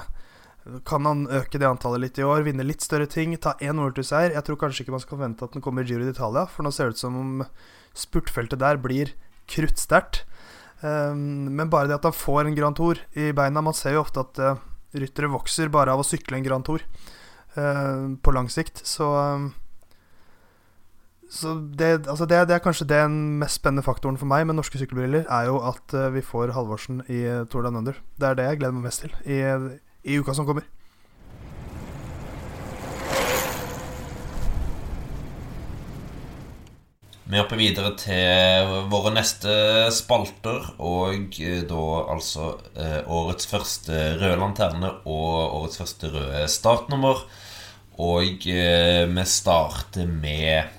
[0.87, 4.35] Kan han øke det antallet litt i år, vinne litt større ting, ta én World-seier?
[4.37, 6.71] Jeg tror kanskje ikke man skal forvente at den kommer i Giro d'Italia, for nå
[6.75, 7.47] ser det ut som om
[7.99, 9.11] spurtfeltet der blir
[9.51, 10.23] kruttsterkt.
[10.83, 14.05] Eh, men bare det at han får en Grand Tour i beina Man ser jo
[14.05, 16.85] ofte at ryttere vokser bare av å sykle en Grand Tour.
[17.55, 18.87] Eh, på lang sikt.
[18.87, 19.09] Så
[21.33, 24.77] så det, altså det, det er kanskje den mest spennende faktoren for meg med norske
[24.77, 27.97] sykkelbriller, er jo at eh, vi får Halvorsen i Tour Down Under.
[28.21, 29.39] Det er det jeg gleder meg mest til i,
[30.03, 30.67] i uka som kommer.
[37.33, 39.53] Vi hopper videre til våre neste
[39.97, 47.25] spalter, og eh, da altså eh, årets første røde lanterne og årets første røde startnummer.
[47.97, 50.77] Og eh, vi starter med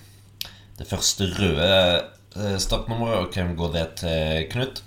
[0.78, 1.74] det første røde
[2.38, 3.24] eh, startnummeret.
[3.24, 4.84] Og hvem går det til, Knut?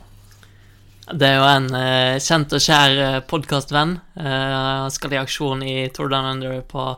[1.06, 3.92] Det er jo en eh, kjent og kjær eh, podkastvenn.
[4.18, 6.88] Uh, skal i aksjon i Tour Down Under på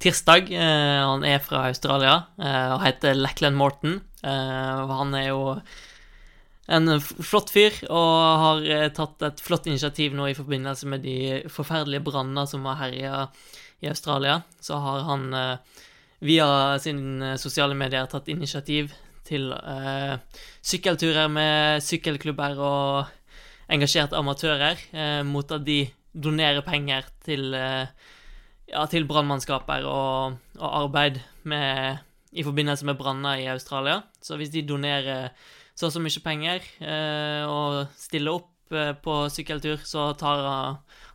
[0.00, 0.48] tirsdag.
[0.48, 3.98] Eh, han er fra Australia eh, og heter Lackland Morton.
[4.24, 5.42] Eh, han er jo
[6.70, 12.04] en flott fyr og har tatt et flott initiativ nå i forbindelse med de forferdelige
[12.06, 13.26] brannene som har herja
[13.82, 14.40] i Australia.
[14.62, 15.28] Så har han
[16.24, 18.94] via sine sosiale medier tatt initiativ
[19.26, 20.16] til eh,
[20.62, 23.16] sykkelturer med sykkelklubber og
[23.70, 27.86] engasjerte amatører, eh, mot at de donerer penger til eh,
[28.70, 31.98] ja, til brannmannskaper og, og, arbeid med,
[32.32, 34.00] i forbindelse med branner i Australia.
[34.22, 35.30] Så hvis de donerer
[35.74, 40.44] så og så mye penger eh, og stiller opp på sykkeltur, så tar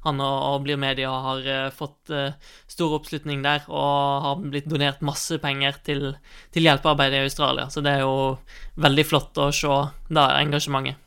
[0.03, 2.11] han og, og blir med og har fått
[2.67, 6.03] stor oppslutning der og har blitt donert masse penger til,
[6.51, 7.69] til hjelpearbeidet i Australia.
[7.71, 8.35] Så det er jo
[8.75, 9.79] veldig flott å se
[10.11, 11.04] da engasjementet.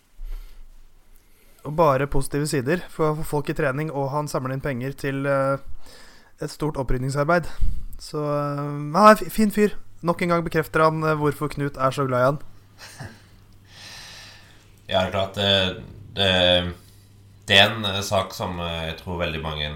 [1.69, 5.59] Og bare positive sider for folk i trening, og han samler inn penger til uh
[6.43, 7.49] et stort opprydningsarbeid.
[7.99, 9.71] Så uh, han er en fin fyr.
[10.07, 12.39] Nok en gang bekrefter han uh, hvorfor Knut er så glad i han.
[14.91, 15.51] ja, det er klart det,
[16.15, 16.31] det,
[17.49, 19.67] det, er en sak som jeg tror veldig mange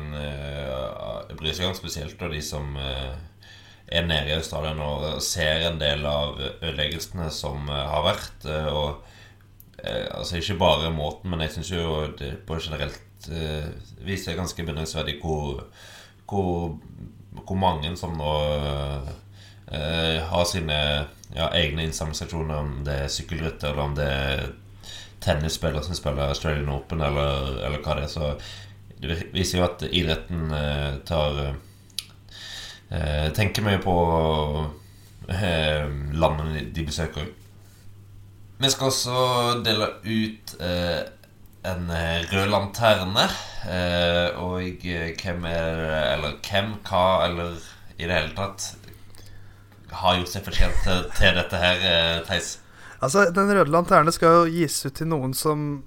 [1.35, 6.07] bryr seg om, spesielt av de som er nede i Australia nå ser en del
[6.07, 8.47] av ødeleggelsene som har vært.
[8.71, 9.03] og
[9.83, 11.87] altså Ikke bare måten, men jeg syns jo
[12.19, 13.27] det på generelt
[14.03, 15.65] viser ganske beundringsverdig hvor
[16.33, 16.79] hvor,
[17.47, 18.33] hvor mange som nå
[19.73, 20.79] eh, har sine
[21.35, 24.45] ja, egne innsamlingsaksjoner, om det er sykkelrytter, eller om det er
[25.23, 28.13] tennisspillere som spiller Australian Open, eller, eller, hva det er.
[28.13, 28.33] Så
[29.03, 33.95] det viser jo at idretten eh, tar eh, Tenker mye på
[35.33, 37.31] eh, landene de besøker.
[38.63, 39.15] Vi skal også
[39.67, 41.01] dele ut eh,
[41.67, 43.25] en eh, rød lanterne.
[43.67, 45.81] Eh, og hvem er
[46.15, 47.57] Eller hvem, hva, eller
[47.99, 48.69] i det hele tatt
[49.93, 52.57] har gjort seg fortjent til, til dette her, eh, Theis?
[53.03, 55.83] Altså, Den røde lanterne skal jo gis ut til noen som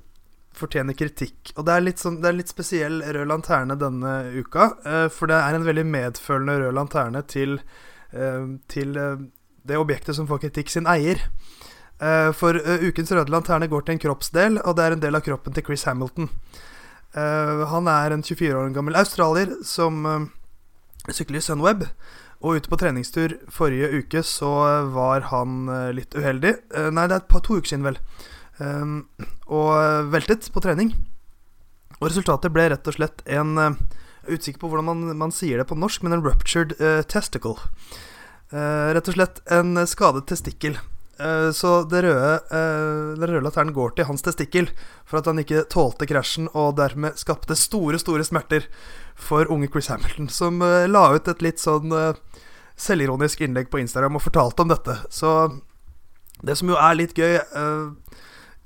[0.56, 1.56] fortjener kritikk.
[1.56, 4.70] Og det er litt, sånn, det er litt spesiell rød lanterne denne uka.
[5.12, 7.58] For det er en veldig medfølende rød lanterne til,
[8.72, 8.94] til
[9.68, 11.24] det objektet som får kritikk, sin eier.
[11.96, 15.16] Uh, for uh, ukens røde lanterne går til en kroppsdel, og det er en del
[15.16, 16.28] av kroppen til Chris Hamilton.
[17.16, 20.04] Uh, han er en 24 år gammel australier som
[21.08, 21.86] sykler i Sunweb.
[22.44, 24.50] Og ute på treningstur forrige uke så
[24.92, 26.52] var han litt uheldig.
[26.94, 27.98] nei, det er et par to uker siden, vel.
[29.48, 30.92] og veltet på trening.
[32.02, 35.68] Og resultatet ble rett og slett en Jeg er på hvordan man, man sier det
[35.72, 36.76] på norsk, men en ruptured
[37.08, 37.56] testicle.
[38.52, 40.78] rett og slett en skadet testikkel.
[41.20, 44.68] Eh, så det røde, uh, den røde latteren går til hans testikkel
[45.08, 48.68] for at han ikke tålte krasjen, og dermed skapte store, store smerter
[49.16, 51.94] for unge Chris Hamilton, som uh, la ut et litt sånn
[52.76, 54.98] selvironisk innlegg på Instagram og fortalte om dette.
[55.08, 55.32] Så
[56.44, 57.38] det som jo er litt gøy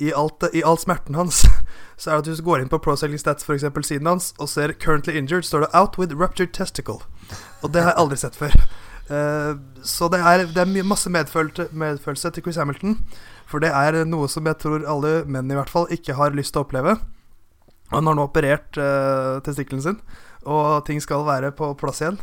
[0.02, 1.44] i, alt, i all smerten hans,
[2.02, 3.68] så er at hvis du går inn på Pro Selling Stats, f.eks.
[3.86, 7.06] siden hans, og ser 'currently injured', står det 'out with ruptured testicle'.
[7.62, 8.56] Og det har jeg aldri sett før.
[9.10, 12.98] Uh, så det er, det er masse medfølelse til Chris Hamilton.
[13.50, 16.54] For det er noe som jeg tror alle menn i hvert fall ikke har lyst
[16.54, 17.00] til å oppleve.
[17.90, 19.98] Han har nå operert uh, testikkelen sin,
[20.46, 22.20] og ting skal være på plass igjen.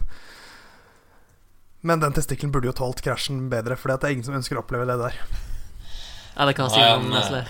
[1.87, 4.63] Men den testikkelen burde jo tålt krasjen bedre, for det er ingen som ønsker å
[4.63, 5.19] oppleve det der.
[6.37, 7.47] Ja, det kan han, Nesle.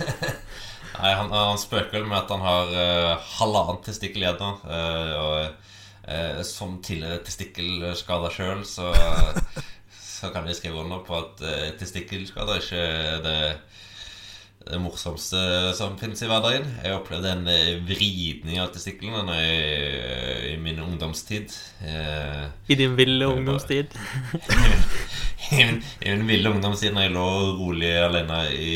[1.00, 4.50] Nei, han, han spøker vel med at han har uh, halvannen testikkel igjen nå.
[4.64, 5.69] Uh, og
[6.08, 8.92] eh, som tidligere testikkelskada sjøl, så,
[9.96, 13.38] så, kan vi skrive under på at eh, testikkelskader ikke er det,
[14.70, 15.40] det morsomste
[15.76, 16.66] som finnes i hverdagen.
[16.84, 19.60] Jeg opplevde en eh, vridning av testiklene i,
[20.52, 21.54] i, min ungdomstid.
[21.84, 23.96] Eh, I din ville ungdomstid?
[25.50, 28.74] I, min, I min ville ungdomstid, når jeg lå rolig alene i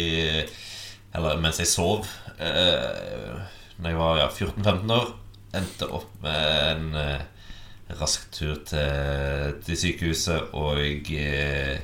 [1.15, 2.09] Eller mens jeg sov.
[2.43, 3.37] Eh,
[3.79, 5.13] når jeg var ja, 14-15 år
[5.61, 7.25] endte opp med en eh,
[8.01, 11.83] rask tur til, til sykehuset og eh,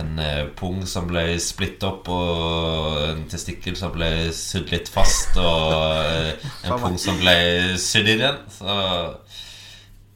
[0.00, 5.36] en eh, pung som ble splitt opp, og en testikkel som ble sydd litt fast,
[5.40, 7.34] og eh, en pung som ble
[7.80, 8.40] sydd inn igjen.
[8.52, 8.76] Så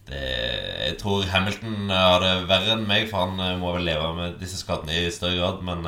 [0.07, 0.23] det,
[0.87, 4.41] jeg tror Hamilton har det verre enn meg, for han eh, må vel leve med
[4.41, 5.61] disse skadene i større grad.
[5.67, 5.85] Men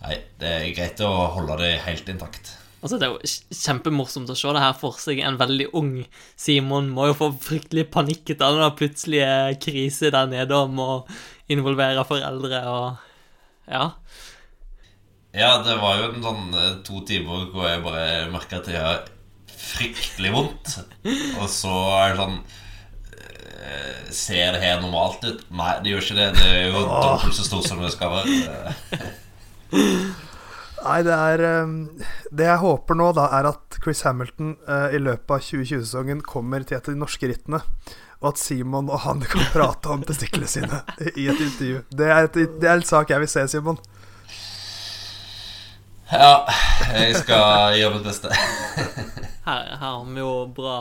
[0.00, 2.54] nei, det er greit å holde det helt intakt.
[2.80, 5.18] Altså, det er jo kj- kjempemorsomt å se det her for seg.
[5.20, 5.90] En veldig ung
[6.40, 10.90] Simon må jo få fryktelig panikk av den plutselige krise der nede og å
[11.52, 13.06] involvere foreldre og
[13.70, 13.90] Ja.
[15.36, 18.80] Ja, det var jo en sånn eh, to timer hvor jeg bare merka at jeg
[18.82, 19.04] har
[19.60, 20.72] fryktelig vondt.
[21.38, 22.40] Og så er det sånn
[23.20, 25.44] eh, Ser det her normalt ut?
[25.54, 26.26] Nei, det gjør ikke det.
[26.40, 29.04] Det er jo dobbelt så stort som det skal være.
[30.80, 31.72] Nei, det er eh,
[32.32, 36.64] Det jeg håper nå, da, er at Chris Hamilton eh, i løpet av 2020-sesongen kommer
[36.64, 37.60] til et av de norske rittene.
[38.20, 40.82] Og at Simon og han kan prate om testiklene sine
[41.14, 41.82] i et intervju.
[41.88, 43.80] Det er, et, det er en sak jeg vil se, Simon.
[46.10, 46.42] Ja,
[46.90, 48.32] jeg skal gjøre mitt beste.
[49.40, 50.74] Her, her har vi jo bra,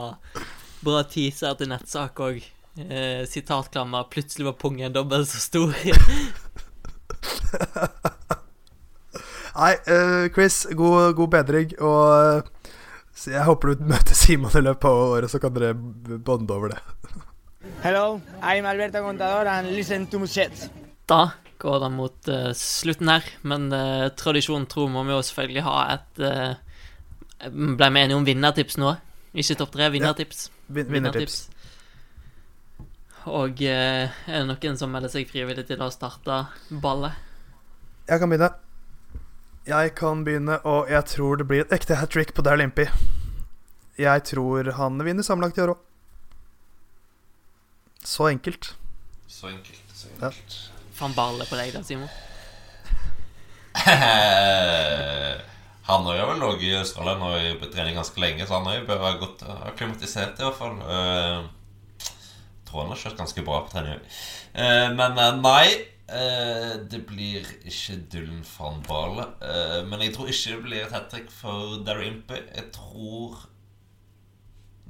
[0.84, 2.42] bra teaser til nettsak òg.
[2.80, 5.74] Eh, sitatklammer 'Plutselig var pungen dobbelt så stor'.
[9.60, 11.74] Nei, uh, Chris, god, god bedring.
[11.84, 16.56] Og eh, jeg håper du møter Simon i løpet av året, så kan dere bonde
[16.56, 16.80] over det.
[17.84, 20.70] Hello, I'm Alberto Contador and listen to Musette.
[21.10, 25.66] Da går det mot uh, slutten her, men uh, tradisjonen tro må vi jo selvfølgelig
[25.68, 26.52] ha et uh,
[27.50, 28.94] Ble vi enige om vinnertips nå?
[29.32, 30.48] Ikke topp tre, vinnertips.
[30.76, 31.42] Vin vinnertips.
[33.28, 36.46] Og uh, er det noen som melder seg frivillig til å starte
[36.84, 37.20] ballet?
[38.08, 38.69] Jeg kan begynne.
[39.70, 42.88] Jeg kan begynne, og jeg tror det blir et ekte hat trick på Dare Limpy.
[44.00, 45.82] Jeg tror han vinner sammenlagt i år òg.
[48.08, 48.72] Så enkelt.
[49.30, 49.84] Så enkelt.
[49.94, 50.28] Så Ja.
[50.32, 50.58] enkelt.
[50.96, 52.10] Faen ballet på deg da, Simon.
[55.90, 58.76] Han har jo vel ligget i Australia nå i trening ganske lenge, så han har
[58.78, 59.40] jo bør være godt
[59.72, 60.76] akklimatisert i hvert fall.
[60.86, 61.40] Eh,
[62.70, 63.98] tror han har kjørt ganske bra på trening.
[64.54, 65.66] Eh, men eh, nei,
[66.14, 69.26] eh, det blir ikke Dylan van Bale.
[69.46, 72.42] Eh, men jeg tror ikke det blir et hat trick for Darry Impey.
[72.56, 73.46] Jeg tror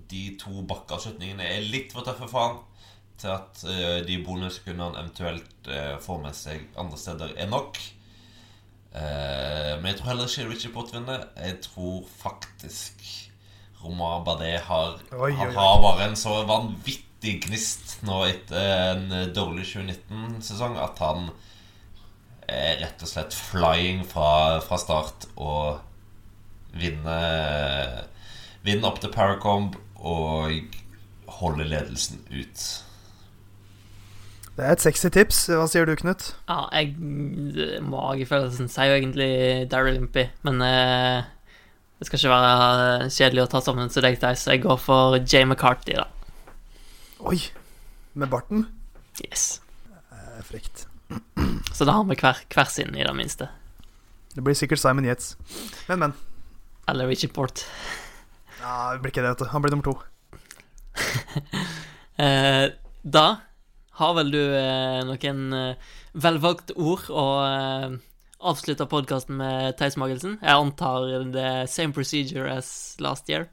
[0.10, 2.60] de to bakkeavslutningene er litt for tøffe for han
[3.20, 7.78] til at eh, de bonussekundene han eventuelt eh, får med seg andre steder, er nok.
[8.96, 11.28] Eh, men jeg tror heller ikke Richie Pott vinner.
[11.38, 13.04] Jeg tror faktisk
[13.84, 15.54] Romar Bardet har Oi, oi, Han oi.
[15.56, 21.30] har bare en så vanvittig gnist nå etter en dårlig 2019-sesong at han
[22.50, 25.82] er rett og slett flying fra, fra start og
[26.80, 28.08] vinner
[28.60, 30.76] Vinner opp til Paracomb og
[31.40, 32.64] holder ledelsen ut.
[34.58, 35.46] Det er et sexy tips.
[35.48, 36.34] Hva sier du, Knut?
[36.50, 36.98] Ja, jeg
[37.88, 39.32] Magefølelsen sier jo egentlig
[39.72, 41.24] Daryl Limpy, men eh,
[41.96, 45.48] det skal ikke være kjedelig å ta sammen til deg, så jeg går for Jay
[45.48, 46.10] McCarthy, da.
[47.20, 47.40] Oi!
[48.14, 48.62] Med barten?
[49.20, 49.60] Yes.
[50.16, 50.86] Er frekt.
[51.76, 53.50] Så da har vi hver, hver sin, i det minste.
[54.32, 55.34] Det blir sikkert Simon Yates.
[55.90, 56.14] Men, men.
[56.88, 57.66] Eller Richard Port.
[58.62, 59.50] Ja, det blir ikke det, vet du.
[59.52, 60.00] Han blir nummer to.
[62.20, 62.66] Eh,
[63.08, 63.28] da
[63.96, 67.94] har vel du eh, noen eh, velvalgte ord å eh,
[68.44, 70.36] avslutte podkasten med Theis Magelsen.
[70.44, 73.48] Jeg antar er same procedure as last year.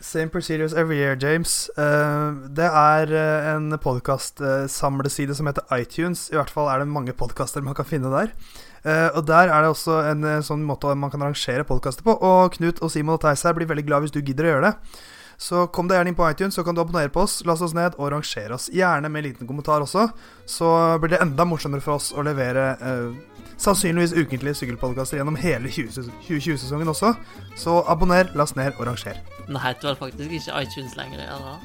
[0.00, 1.68] Same procedures every year, James.
[1.76, 6.30] Uh, det er uh, en podkastsamleside uh, som heter iTunes.
[6.32, 8.32] I hvert fall er det mange podkaster man kan finne der.
[8.80, 12.14] Eh, og der er det også en eh, sånn måte man kan arrangere podkaster på.
[12.16, 14.70] Og Knut og Simon og Theis her blir veldig glad hvis du gidder å gjøre
[14.70, 15.02] det.
[15.40, 17.72] Så kom deg gjerne inn på iTunes, så kan du abonnere på oss, last oss
[17.76, 18.68] ned og rangere oss.
[18.76, 20.10] Gjerne med en liten kommentar også.
[20.48, 20.68] Så
[21.00, 26.88] blir det enda morsommere for oss å levere eh, sannsynligvis ukentlige sykkelpodkaster gjennom hele 2020-sesongen
[26.92, 27.12] også.
[27.60, 29.20] Så abonner, last ned og ranger.
[29.48, 31.24] Nei, det heter vel faktisk ikke iTunes lenger?
[31.26, 31.60] Eller?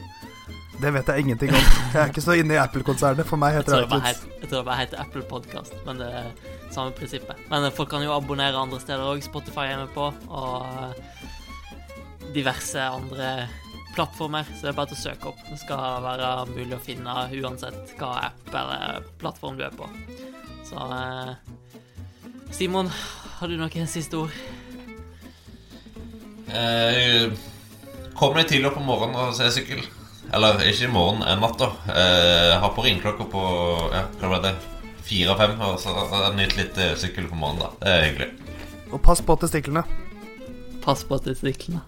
[0.82, 1.68] Det vet jeg ingenting om.
[1.94, 3.24] Jeg er ikke så inne i Apple-konsernet.
[3.30, 4.40] For meg Jeg heter tror det iTunes.
[4.42, 6.32] jeg tror det bare heter Apple Podcast, men det er
[6.76, 7.40] samme prinsippet.
[7.50, 9.24] Men folk kan jo abonnere andre steder òg.
[9.24, 13.48] Spotify er med på, og eh, diverse andre
[13.96, 14.44] plattformer.
[14.52, 15.40] Så det er bare til å søke opp.
[15.48, 19.88] Det skal være mulig å finne uansett hva app eller plattform du er på.
[20.68, 21.32] Så eh,
[22.56, 22.88] Simon,
[23.40, 24.36] har du noen siste ord?
[26.56, 27.34] Eh,
[28.16, 29.82] Kom deg tidlig opp om morgenen og se sykkel.
[30.34, 31.68] Eller ikke i morgen, en natt, da.
[31.92, 33.44] Eh, ha på ringeklokka på
[33.92, 34.56] ja, hva var det?
[35.06, 35.92] fire-fem, og så
[36.34, 37.70] nyt litt eh, sykkel på morgenen, da.
[37.84, 38.30] Det er hyggelig.
[38.96, 39.84] Og pass på testiklene.
[40.86, 41.84] Pass på testiklene.